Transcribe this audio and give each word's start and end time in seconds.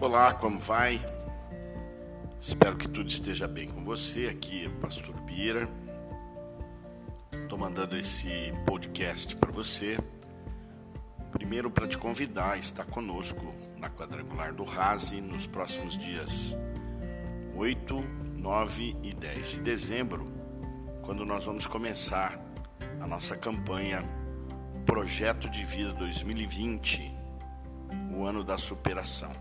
Olá, 0.00 0.32
como 0.32 0.58
vai? 0.58 0.98
Espero 2.40 2.74
que 2.74 2.88
tudo 2.88 3.06
esteja 3.06 3.46
bem 3.46 3.68
com 3.68 3.84
você. 3.84 4.28
Aqui 4.28 4.64
é 4.64 4.68
o 4.68 4.72
Pastor 4.76 5.14
Bira. 5.20 5.68
Estou 7.30 7.58
mandando 7.58 7.98
esse 7.98 8.50
podcast 8.64 9.36
para 9.36 9.52
você. 9.52 9.98
Primeiro, 11.30 11.70
para 11.70 11.86
te 11.86 11.98
convidar 11.98 12.52
a 12.52 12.56
estar 12.56 12.86
conosco 12.86 13.54
na 13.76 13.90
quadrangular 13.90 14.54
do 14.54 14.64
Rase 14.64 15.20
nos 15.20 15.46
próximos 15.46 15.98
dias 15.98 16.56
8, 17.54 17.94
9 18.38 18.96
e 19.02 19.12
10 19.12 19.48
de 19.50 19.60
dezembro, 19.60 20.32
quando 21.02 21.26
nós 21.26 21.44
vamos 21.44 21.66
começar 21.66 22.40
a 23.02 23.06
nossa 23.06 23.36
campanha 23.36 24.02
Projeto 24.86 25.46
de 25.50 25.62
Vida 25.62 25.92
2020, 25.92 27.19
o 28.12 28.24
ano 28.24 28.42
da 28.44 28.58
superação. 28.58 29.32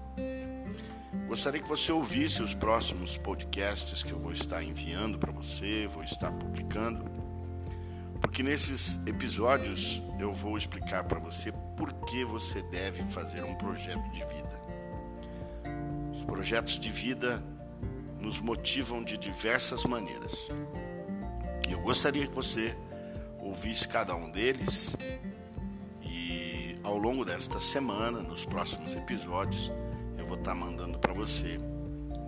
Gostaria 1.27 1.61
que 1.61 1.67
você 1.67 1.91
ouvisse 1.91 2.41
os 2.41 2.53
próximos 2.53 3.17
podcasts 3.17 4.01
que 4.01 4.11
eu 4.11 4.19
vou 4.19 4.31
estar 4.31 4.63
enviando 4.63 5.19
para 5.19 5.31
você, 5.31 5.87
vou 5.87 6.03
estar 6.03 6.31
publicando, 6.31 7.05
porque 8.19 8.41
nesses 8.41 8.99
episódios 9.05 10.01
eu 10.19 10.33
vou 10.33 10.57
explicar 10.57 11.03
para 11.03 11.19
você 11.19 11.51
por 11.77 11.93
que 12.05 12.25
você 12.25 12.61
deve 12.63 13.03
fazer 13.03 13.43
um 13.43 13.55
projeto 13.55 14.09
de 14.11 14.19
vida. 14.25 14.59
Os 16.11 16.23
projetos 16.23 16.79
de 16.79 16.89
vida 16.91 17.43
nos 18.19 18.39
motivam 18.39 19.03
de 19.03 19.17
diversas 19.17 19.83
maneiras. 19.83 20.49
E 21.67 21.71
eu 21.71 21.79
gostaria 21.81 22.27
que 22.27 22.35
você 22.35 22.75
ouvisse 23.39 23.87
cada 23.87 24.15
um 24.15 24.29
deles 24.31 24.95
ao 26.89 26.97
longo 26.97 27.23
desta 27.23 27.59
semana, 27.59 28.19
nos 28.19 28.45
próximos 28.45 28.95
episódios, 28.95 29.71
vou 30.27 30.37
estar 30.37 30.55
mandando 30.55 30.97
para 30.97 31.13
você 31.13 31.59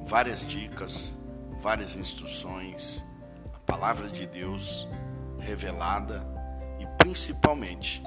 várias 0.05 0.45
dicas, 0.45 1.17
várias 1.59 1.97
instruções, 1.97 3.03
a 3.55 3.59
palavra 3.59 4.07
de 4.07 4.27
Deus 4.27 4.87
revelada 5.39 6.23
e 6.79 6.85
principalmente 6.99 8.03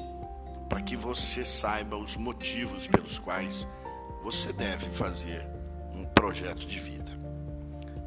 para 0.68 0.80
que 0.80 0.94
você 0.94 1.44
saiba 1.44 1.96
os 1.96 2.16
motivos 2.16 2.86
pelos 2.86 3.18
quais 3.18 3.66
você 4.22 4.52
deve 4.52 4.86
fazer 4.86 5.44
um 5.92 6.04
projeto 6.04 6.64
de 6.66 6.78
vida. 6.78 7.10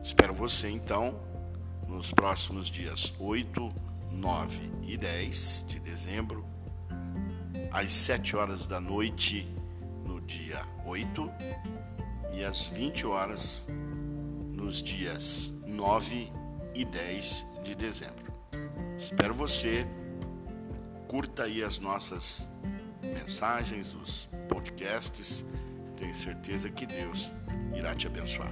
Espero 0.02 0.34
você 0.34 0.70
então 0.70 1.20
nos 1.86 2.12
próximos 2.12 2.68
dias 2.70 3.14
8, 3.20 3.74
9 4.10 4.72
e 4.84 4.96
10 4.96 5.66
de 5.68 5.80
dezembro, 5.82 6.46
às 7.72 7.92
7 7.94 8.36
horas 8.36 8.66
da 8.66 8.80
noite, 8.80 9.48
no 10.06 10.22
dia 10.22 10.66
8 10.86 11.30
e 12.34 12.44
às 12.44 12.68
20 12.68 13.06
horas 13.06 13.68
nos 14.54 14.82
dias 14.82 15.54
9 15.66 16.32
e 16.74 16.86
10 16.86 17.46
de 17.64 17.76
dezembro. 17.76 18.34
Espero 18.98 19.34
você. 19.34 19.86
Curta 21.08 21.44
aí 21.44 21.64
as 21.64 21.80
nossas 21.80 22.50
mensagens, 23.02 23.94
os 23.94 24.28
podcasts. 24.50 25.46
Tenho 25.96 26.14
certeza 26.14 26.70
que 26.70 26.86
Deus 26.86 27.34
irá 27.74 27.96
te 27.96 28.08
abençoar. 28.08 28.52